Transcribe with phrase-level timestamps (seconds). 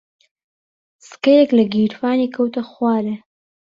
[1.07, 3.15] سکەیەک لە گیرفانی کەوتە خوارێ.